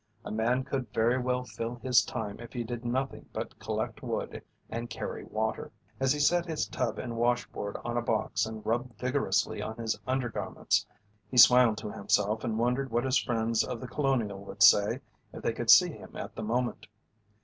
[0.25, 4.41] A man could very well fill his time if he did nothing but collect wood
[4.67, 5.71] and carry water.
[5.99, 9.99] As he set his tub and washboard on a box and rubbed vigorously on his
[10.07, 10.87] undergarments,
[11.29, 15.01] he smiled to himself and wondered what his friends of The Colonial would say
[15.33, 16.87] if they could see him at the moment.